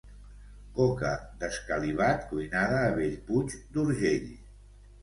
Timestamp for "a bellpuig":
2.87-3.57